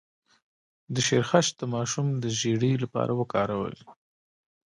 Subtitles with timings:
[0.93, 3.77] د شیرخشت د ماشوم د ژیړي لپاره وکاروئ